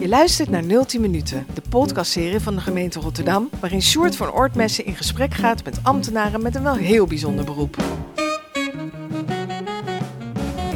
[0.00, 4.84] Je luistert naar 010 Minuten, de podcastserie van de gemeente Rotterdam, waarin Sjoerd van Oortmessen
[4.84, 7.76] in gesprek gaat met ambtenaren met een wel heel bijzonder beroep.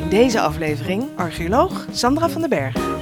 [0.03, 3.02] In deze aflevering archeoloog Sandra van den Berg.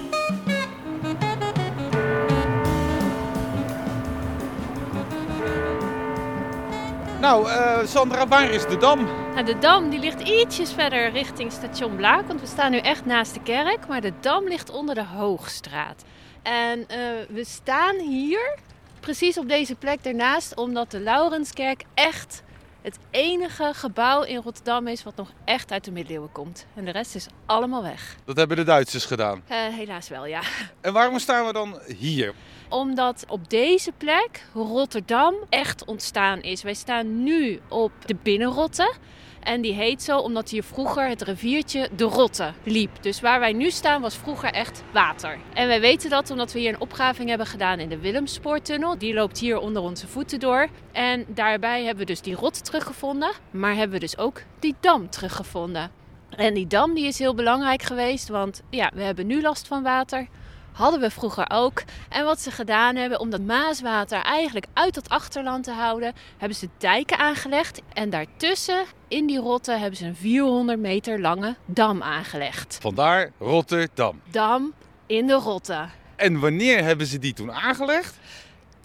[7.21, 9.05] Nou, eh, Sandra, waar is de Dam?
[9.05, 13.05] Nou, de dam die ligt ietsjes verder richting station Blaak, want we staan nu echt
[13.05, 13.87] naast de kerk.
[13.89, 16.05] Maar de dam ligt onder de Hoogstraat.
[16.43, 16.99] En eh,
[17.29, 18.59] we staan hier,
[19.01, 22.43] precies op deze plek ernaast, omdat de Laurenskerk echt
[22.83, 26.67] het enige gebouw in Rotterdam is wat nog echt uit de middeleeuwen komt.
[26.75, 28.17] En de rest is allemaal weg.
[28.25, 29.43] Dat hebben de Duitsers gedaan.
[29.47, 30.41] Eh, helaas wel, ja.
[30.81, 32.35] En waarom staan we dan hier?
[32.69, 36.63] Omdat op deze plek Rotterdam echt ontstaan is.
[36.63, 38.95] Wij staan nu op de Binnenrotte.
[39.41, 43.03] En die heet zo omdat hier vroeger het riviertje de Rotte liep.
[43.03, 45.39] Dus waar wij nu staan was vroeger echt water.
[45.55, 48.99] En wij weten dat omdat we hier een opgraving hebben gedaan in de Willemspoortunnel.
[48.99, 50.69] Die loopt hier onder onze voeten door.
[50.93, 53.33] En daarbij hebben we dus die rot teruggevonden.
[53.51, 55.91] Maar hebben we dus ook die dam teruggevonden.
[56.37, 59.83] En die dam die is heel belangrijk geweest, want ja, we hebben nu last van
[59.83, 60.27] water.
[60.73, 61.83] Hadden we vroeger ook.
[62.09, 66.59] En wat ze gedaan hebben om dat maaswater eigenlijk uit het achterland te houden, hebben
[66.59, 67.81] ze dijken aangelegd.
[67.93, 72.79] En daartussen, in die rotten, hebben ze een 400 meter lange dam aangelegd.
[72.81, 74.21] Vandaar Rotterdam.
[74.31, 74.73] Dam
[75.07, 75.91] in de rotten.
[76.17, 78.19] En wanneer hebben ze die toen aangelegd?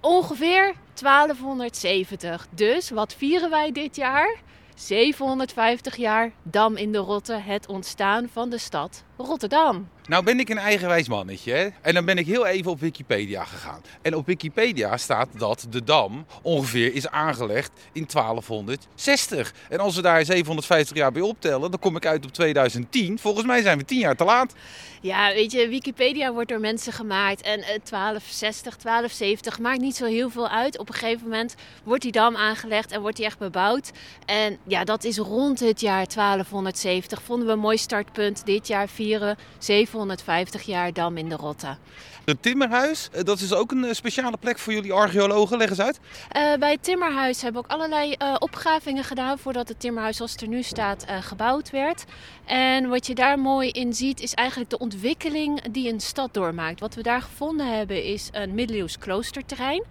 [0.02, 2.48] Ongeveer 1270.
[2.50, 4.44] Dus wat vieren wij dit jaar?
[4.76, 9.88] 750 jaar Dam in de Rotte, het ontstaan van de stad Rotterdam.
[10.08, 11.68] Nou ben ik een eigenwijs mannetje hè?
[11.82, 13.82] en dan ben ik heel even op Wikipedia gegaan.
[14.02, 19.54] En op Wikipedia staat dat de dam ongeveer is aangelegd in 1260.
[19.70, 23.20] En als we daar 750 jaar bij optellen, dan kom ik uit op 2010.
[23.20, 24.54] Volgens mij zijn we 10 jaar te laat.
[25.02, 30.06] Ja, weet je, Wikipedia wordt door mensen gemaakt en eh, 1260, 1270 maakt niet zo
[30.06, 30.78] heel veel uit.
[30.78, 33.92] Op een gegeven moment wordt die dam aangelegd en wordt die echt bebouwd.
[34.26, 37.22] En ja, dat is rond het jaar 1270.
[37.22, 38.46] Vonden we een mooi startpunt.
[38.46, 41.78] Dit jaar vieren 750 jaar dam in de Rotte.
[42.26, 45.58] Het Timmerhuis, eh, dat is ook een eh, speciale plek voor jullie archeologen.
[45.58, 46.00] Leg eens uit.
[46.30, 50.32] Eh, bij het Timmerhuis hebben we ook allerlei eh, opgravingen gedaan voordat het Timmerhuis zoals
[50.32, 52.06] het er nu staat gebouwd werd.
[52.46, 56.80] En wat je daar mooi in ziet is eigenlijk de ontwikkeling die een stad doormaakt.
[56.80, 59.84] Wat we daar gevonden hebben is een middeleeuws kloosterterrein.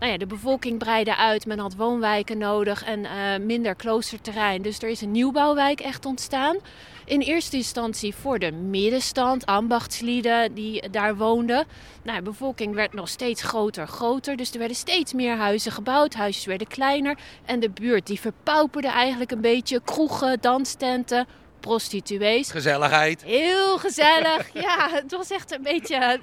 [0.00, 4.62] Nou ja, de bevolking breidde uit, men had woonwijken nodig en eh, minder kloosterterrein.
[4.62, 6.56] Dus er is een nieuwbouwwijk echt ontstaan.
[7.04, 11.66] In eerste instantie voor de middenstand, ambachtslieden die daar woonden.
[12.02, 14.36] Nou, de bevolking werd nog steeds groter, groter.
[14.36, 16.14] Dus er werden steeds meer huizen gebouwd.
[16.14, 17.18] Huisjes werden kleiner.
[17.44, 19.80] En de buurt die verpauperde eigenlijk een beetje.
[19.84, 21.26] Kroegen, danstenten,
[21.60, 22.50] prostituees.
[22.50, 23.22] Gezelligheid.
[23.24, 24.48] Heel gezellig.
[24.60, 26.20] Ja, het was echt een beetje.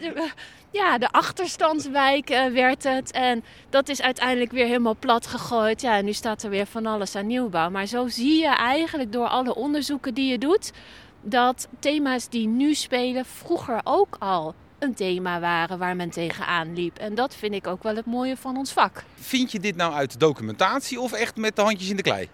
[0.72, 3.12] Ja, de achterstandswijk eh, werd het.
[3.12, 5.82] En dat is uiteindelijk weer helemaal plat gegooid.
[5.82, 7.70] Ja, en nu staat er weer van alles aan nieuwbouw.
[7.70, 10.72] Maar zo zie je eigenlijk door alle onderzoeken die je doet.
[11.22, 16.98] dat thema's die nu spelen vroeger ook al een thema waren waar men tegenaan liep.
[16.98, 19.04] En dat vind ik ook wel het mooie van ons vak.
[19.16, 22.30] Vind je dit nou uit documentatie of echt met de handjes in de klei?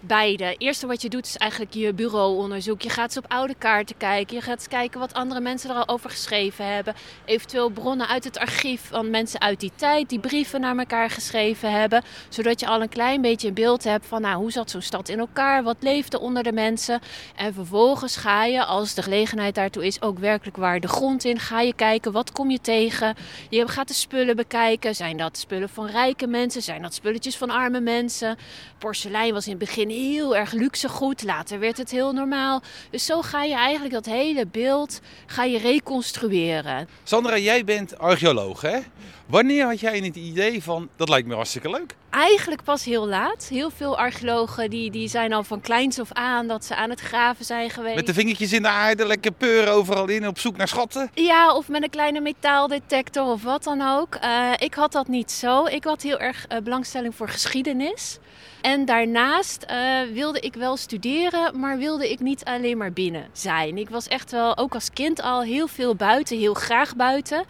[0.00, 0.44] Beide.
[0.44, 2.82] Het eerste wat je doet is eigenlijk je bureauonderzoek.
[2.82, 4.36] Je gaat eens op oude kaarten kijken.
[4.36, 6.94] Je gaat eens kijken wat andere mensen er al over geschreven hebben.
[7.24, 11.72] Eventueel bronnen uit het archief van mensen uit die tijd die brieven naar elkaar geschreven
[11.72, 12.02] hebben.
[12.28, 15.08] Zodat je al een klein beetje een beeld hebt van nou, hoe zat zo'n stad
[15.08, 15.62] in elkaar?
[15.62, 17.00] Wat leefde onder de mensen?
[17.36, 21.38] En vervolgens ga je, als de gelegenheid daartoe is, ook werkelijk waar de grond in.
[21.38, 23.14] Ga je kijken, wat kom je tegen?
[23.50, 24.94] Je gaat de spullen bekijken.
[24.94, 26.62] Zijn dat spullen van rijke mensen?
[26.62, 28.36] Zijn dat spulletjes van arme mensen?
[28.78, 31.22] Porselein was in het begin heel erg luxe goed.
[31.22, 32.62] Later werd het heel normaal.
[32.90, 36.88] Dus zo ga je eigenlijk dat hele beeld ga je reconstrueren.
[37.02, 38.78] Sandra, jij bent archeoloog hè?
[39.26, 41.96] Wanneer had jij het idee van, dat lijkt me hartstikke leuk?
[42.10, 43.46] Eigenlijk pas heel laat.
[43.50, 47.00] Heel veel archeologen die, die zijn al van kleins af aan dat ze aan het
[47.00, 47.96] graven zijn geweest.
[47.96, 51.10] Met de vingertjes in de aarde, lekker peuren overal in, op zoek naar schatten?
[51.14, 54.14] Ja, of met een kleine metaaldetector of wat dan ook.
[54.14, 55.64] Eh, ik had dat niet zo.
[55.64, 58.18] Ik had heel erg eh, belangstelling voor geschiedenis.
[58.60, 63.78] En daarnaast eh, wilde ik wel studeren, maar wilde ik niet alleen maar binnen zijn.
[63.78, 67.44] Ik was echt wel, ook als kind al, heel veel buiten, heel graag buiten.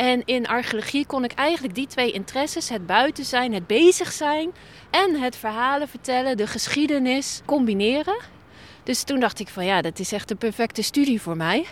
[0.00, 4.52] En in archeologie kon ik eigenlijk die twee interesses, het buiten zijn, het bezig zijn
[4.90, 8.16] en het verhalen vertellen, de geschiedenis, combineren.
[8.84, 11.66] Dus toen dacht ik van ja, dat is echt de perfecte studie voor mij.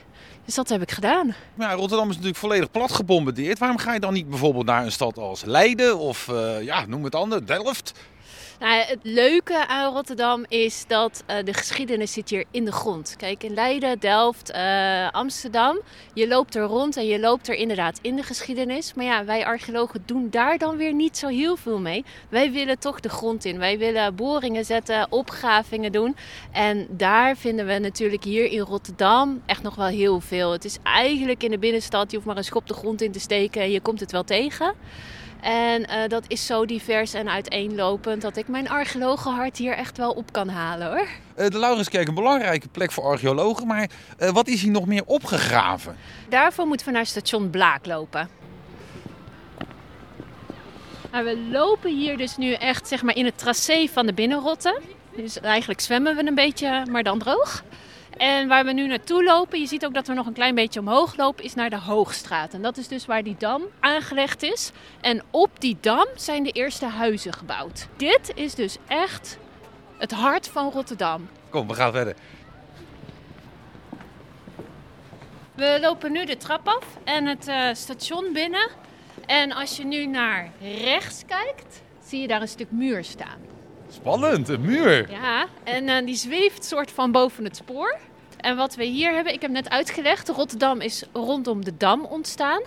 [0.45, 1.35] Dus dat heb ik gedaan.
[1.57, 3.59] Rotterdam is natuurlijk volledig plat gebombardeerd.
[3.59, 7.05] Waarom ga je dan niet bijvoorbeeld naar een stad als Leiden of, eh, ja, noem
[7.05, 7.93] het ander, Delft?
[8.59, 13.15] Nou, het leuke aan Rotterdam is dat uh, de geschiedenis zit hier in de grond.
[13.17, 15.81] Kijk, in Leiden, Delft, uh, Amsterdam.
[16.15, 18.95] Je loopt er rond en je loopt er inderdaad in de geschiedenis.
[18.95, 22.05] Maar ja, wij archeologen doen daar dan weer niet zo heel veel mee.
[22.29, 23.59] Wij willen toch de grond in.
[23.59, 26.17] Wij willen boringen zetten, opgravingen doen.
[26.53, 30.53] En daar vinden we natuurlijk hier in Rotterdam echt nog wel heel veel.
[30.53, 33.21] Het is eigenlijk in de binnenstad, je hoeft maar een schop de grond in te
[33.21, 34.75] steken en je komt het wel tegen.
[35.40, 40.11] En uh, dat is zo divers en uiteenlopend dat ik mijn archeologenhart hier echt wel
[40.11, 41.06] op kan halen hoor.
[41.37, 45.02] Uh, de Laurenskerk, een belangrijke plek voor archeologen, maar uh, wat is hier nog meer
[45.06, 45.96] opgegraven?
[46.29, 48.29] Daarvoor moeten we naar station Blaak lopen.
[51.12, 54.81] Nou, we lopen hier dus nu echt zeg maar, in het tracé van de binnenrotte.
[55.17, 57.62] Dus eigenlijk zwemmen we een beetje, maar dan droog.
[58.19, 60.81] En waar we nu naartoe lopen, je ziet ook dat we nog een klein beetje
[60.81, 62.55] omhoog lopen, is naar de Hoogstraat.
[62.55, 64.70] En dat is dus waar die dam aangelegd is.
[65.00, 67.88] En op die dam zijn de eerste huizen gebouwd.
[67.97, 69.38] Dit is dus echt
[69.99, 71.29] het hart van Rotterdam.
[71.49, 72.15] Kom, we gaan verder.
[75.55, 78.69] We lopen nu de trap af en het uh, station binnen.
[79.26, 83.58] En als je nu naar rechts kijkt, zie je daar een stuk muur staan.
[83.93, 85.11] Spannend, een muur.
[85.11, 87.99] Ja, en uh, die zweeft soort van boven het spoor.
[88.37, 92.62] En wat we hier hebben, ik heb net uitgelegd, Rotterdam is rondom de Dam ontstaan.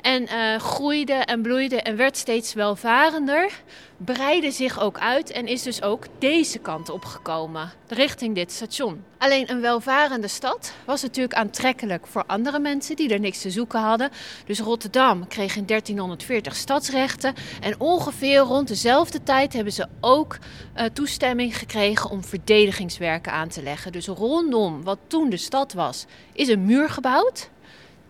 [0.00, 3.62] En uh, groeide en bloeide en werd steeds welvarender.
[3.96, 9.04] Breidde zich ook uit en is dus ook deze kant opgekomen, richting dit station.
[9.18, 13.80] Alleen een welvarende stad was natuurlijk aantrekkelijk voor andere mensen die er niks te zoeken
[13.80, 14.10] hadden.
[14.46, 17.34] Dus Rotterdam kreeg in 1340 stadsrechten.
[17.60, 20.38] En ongeveer rond dezelfde tijd hebben ze ook
[20.76, 23.92] uh, toestemming gekregen om verdedigingswerken aan te leggen.
[23.92, 27.50] Dus rondom wat toen de stad was, is een muur gebouwd.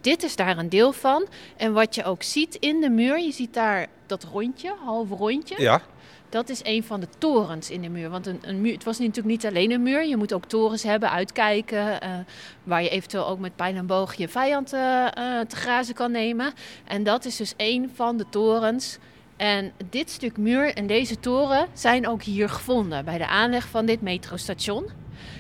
[0.01, 1.27] Dit is daar een deel van.
[1.57, 5.55] En wat je ook ziet in de muur, je ziet daar dat rondje, halve rondje.
[5.63, 5.83] Ja.
[6.29, 8.11] Dat is een van de torens in de muur.
[8.11, 10.07] Want een, een muur, het was natuurlijk niet alleen een muur.
[10.07, 11.99] Je moet ook torens hebben, uitkijken.
[12.05, 12.19] Uh,
[12.65, 15.07] waar je eventueel ook met pijl en boog je vijand uh,
[15.41, 16.53] te grazen kan nemen.
[16.85, 18.99] En dat is dus een van de torens.
[19.37, 23.87] En dit stuk muur en deze toren zijn ook hier gevonden bij de aanleg van
[23.87, 24.91] dit metrostation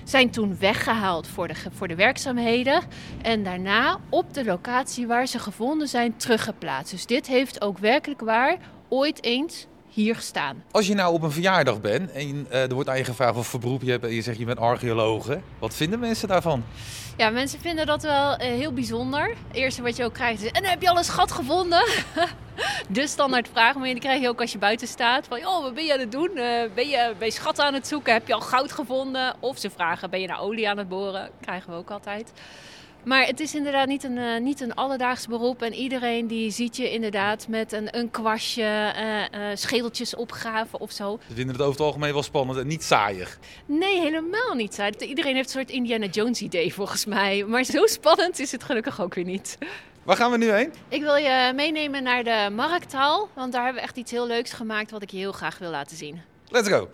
[0.04, 2.82] zijn toen weggehaald voor de, voor de werkzaamheden.
[3.22, 6.92] En daarna op de locatie waar ze gevonden zijn teruggeplaatst.
[6.92, 8.56] Dus dit heeft ook werkelijk waar
[8.88, 10.64] ooit eens hier gestaan.
[10.70, 13.46] Als je nou op een verjaardag bent en uh, er wordt aan je gevraagd wat
[13.46, 16.64] voor beroep je hebt en je zegt je bent archeologe, wat vinden mensen daarvan?
[17.16, 19.28] Ja, mensen vinden dat wel uh, heel bijzonder.
[19.28, 21.84] Het eerste wat je ook krijgt is, en heb je al een schat gevonden?
[22.88, 25.26] de standaard vraag, maar die krijg je ook als je buiten staat.
[25.26, 26.30] Van, oh, wat ben je aan het doen?
[26.34, 28.12] Uh, ben, je, ben je schat aan het zoeken?
[28.12, 29.34] Heb je al goud gevonden?
[29.40, 31.30] Of ze vragen, ben je naar olie aan het boren?
[31.40, 32.32] Krijgen we ook altijd.
[33.04, 35.62] Maar het is inderdaad niet een, uh, niet een alledaags beroep.
[35.62, 40.92] En iedereen die ziet je inderdaad met een, een kwastje, uh, uh, schedeltjes opgraven of
[40.92, 41.18] zo.
[41.28, 43.38] Ze vinden het over het algemeen wel spannend en niet saaiig.
[43.66, 44.92] Nee, helemaal niet saai.
[44.98, 47.44] Iedereen heeft een soort Indiana Jones idee volgens mij.
[47.44, 49.58] Maar zo spannend is het gelukkig ook weer niet.
[50.02, 50.72] Waar gaan we nu heen?
[50.88, 53.28] Ik wil je meenemen naar de Markthal.
[53.34, 55.70] Want daar hebben we echt iets heel leuks gemaakt wat ik je heel graag wil
[55.70, 56.20] laten zien.
[56.48, 56.88] Let's go!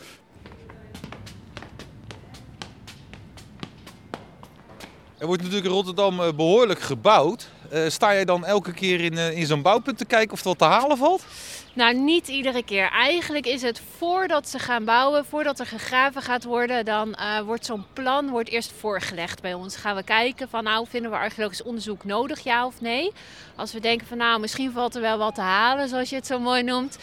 [5.19, 7.49] Er wordt natuurlijk in Rotterdam behoorlijk gebouwd.
[7.73, 10.47] Uh, sta jij dan elke keer in, uh, in zo'n bouwpunt te kijken of er
[10.47, 11.25] wat te halen valt?
[11.73, 12.91] Nou, niet iedere keer.
[12.91, 17.85] Eigenlijk is het voordat ze gaan bouwen, voordat er gegraven gaat worden, dan wordt zo'n
[17.93, 19.77] plan wordt eerst voorgelegd bij ons.
[19.77, 23.13] Gaan we kijken van nou, vinden we archeologisch onderzoek nodig, ja of nee?
[23.57, 26.27] Als we denken van nou, misschien valt er wel wat te halen, zoals je het
[26.27, 26.99] zo mooi noemt.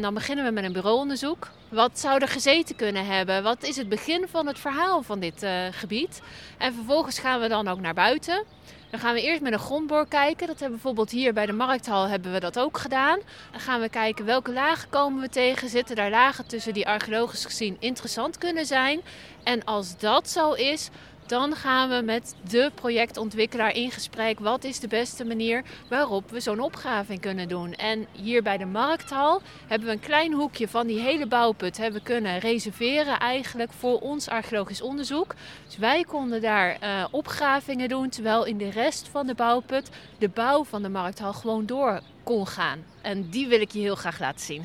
[0.00, 1.48] Dan beginnen we met een bureauonderzoek.
[1.72, 3.42] Wat zou er gezeten kunnen hebben?
[3.42, 6.22] Wat is het begin van het verhaal van dit uh, gebied?
[6.58, 8.44] En vervolgens gaan we dan ook naar buiten.
[8.90, 10.46] Dan gaan we eerst met een grondboor kijken.
[10.46, 13.18] Dat hebben we bijvoorbeeld hier bij de Markthal hebben we dat ook gedaan.
[13.50, 15.68] Dan gaan we kijken welke lagen komen we tegen.
[15.68, 19.00] Zitten daar lagen tussen die archeologisch gezien interessant kunnen zijn?
[19.42, 20.88] En als dat zo is,
[21.26, 24.40] dan gaan we met de projectontwikkelaar in gesprek.
[24.40, 27.72] Wat is de beste manier waarop we zo'n opgraving kunnen doen?
[27.72, 32.02] En hier bij de Markthal hebben we een klein hoekje van die hele bouwput hebben
[32.02, 35.34] kunnen reserveren eigenlijk voor ons archeologisch onderzoek.
[35.66, 40.28] Dus wij konden daar uh, opgravingen doen, terwijl in de rest van de bouwput de
[40.28, 42.84] bouw van de Markthal gewoon door kon gaan.
[43.02, 44.64] En die wil ik je heel graag laten zien.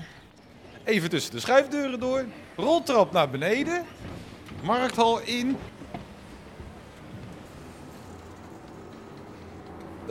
[0.84, 3.86] Even tussen de schuifdeuren door, roltrap naar beneden,
[4.64, 5.58] Markthal in.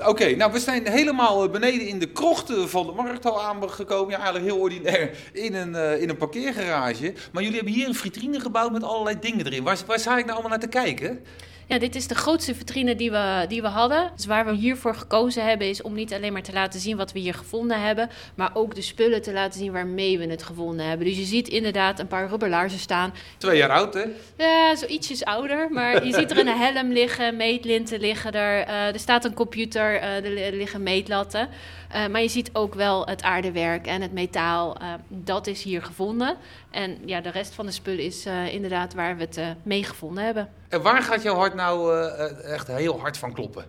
[0.07, 4.11] Oké, nou we zijn helemaal beneden in de krochten van de markthal aangekomen.
[4.11, 7.13] Ja, eigenlijk heel ordinair in een, uh, in een parkeergarage.
[7.33, 9.63] Maar jullie hebben hier een vitrine gebouwd met allerlei dingen erin.
[9.63, 11.25] Waar, waar sta ik nou allemaal naar te kijken?
[11.69, 14.11] Ja, dit is de grootste vitrine die we, die we hadden.
[14.17, 17.13] Dus waar we hiervoor gekozen hebben is om niet alleen maar te laten zien wat
[17.13, 20.87] we hier gevonden hebben, maar ook de spullen te laten zien waarmee we het gevonden
[20.87, 21.07] hebben.
[21.07, 23.15] Dus je ziet inderdaad een paar rubberlaarzen staan.
[23.39, 24.05] Twee jaar oud, hè?
[24.39, 28.67] Ja, zo ietsjes ouder, maar je ziet er een helm liggen, meetlinten liggen er.
[28.67, 31.49] eh, er staat een computer, eh, er li- liggen meetlatten.
[31.97, 34.77] Eh, maar je ziet ook wel het aardewerk en het metaal.
[34.77, 36.37] eh, dat is hier gevonden.
[36.71, 40.25] En ja, de rest van de spullen is eh, inderdaad waar we het mee gevonden
[40.25, 40.49] hebben.
[40.69, 42.07] En waar gaat jouw hart nou
[42.43, 43.65] echt heel hard van kloppen?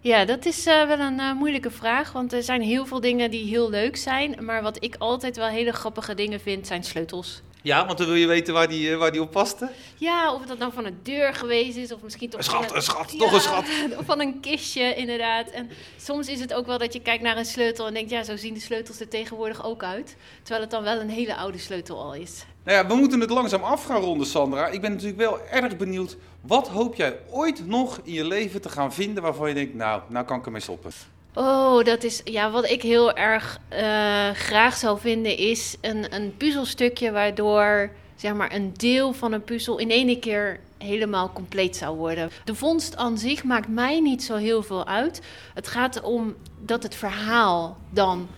[0.00, 2.12] Ja, dat is wel een moeilijke vraag.
[2.12, 4.36] Want er zijn heel veel dingen die heel leuk zijn.
[4.40, 7.42] Maar wat ik altijd wel hele grappige dingen vind, zijn sleutels.
[7.62, 9.70] Ja, want dan wil je weten waar die, eh, waar die op paste.
[9.96, 12.82] Ja, of dat nou van een deur geweest is, of misschien toch Een schat, een
[12.82, 13.64] schat, Ja, toch een schat.
[13.98, 15.50] Of van een kistje, inderdaad.
[15.50, 18.22] En soms is het ook wel dat je kijkt naar een sleutel en denkt, ja,
[18.22, 20.16] zo zien de sleutels er tegenwoordig ook uit.
[20.42, 22.44] Terwijl het dan wel een hele oude sleutel al is.
[22.64, 24.66] Nou ja, we moeten het langzaam af gaan ronden, Sandra.
[24.66, 26.16] Ik ben natuurlijk wel erg benieuwd.
[26.40, 30.02] Wat hoop jij ooit nog in je leven te gaan vinden waarvan je denkt, nou,
[30.08, 30.92] nou kan ik ermee stoppen?
[31.34, 36.36] Oh, dat is ja, wat ik heel erg eh, graag zou vinden, is een, een
[36.36, 41.96] puzzelstukje waardoor zeg maar, een deel van een puzzel in één keer helemaal compleet zou
[41.96, 42.30] worden.
[42.44, 45.22] De vondst aan zich maakt mij niet zo heel veel uit.
[45.54, 48.28] Het gaat erom dat het verhaal dan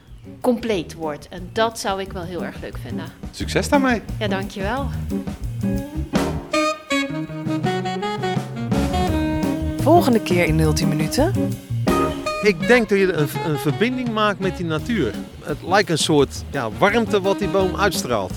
[0.40, 1.28] compleet wordt.
[1.28, 3.04] En dat zou ik wel heel erg leuk vinden.
[3.30, 4.02] Succes daarmee!
[4.18, 4.86] Ja, dankjewel.
[9.76, 11.32] Volgende keer in 010 minuten.
[12.44, 15.14] Ik denk dat je een, een verbinding maakt met die natuur.
[15.42, 18.32] Het lijkt een soort ja, warmte wat die boom uitstraalt.